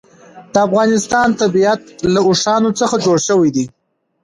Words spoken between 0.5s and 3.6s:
د افغانستان طبیعت له اوښانو څخه جوړ شوی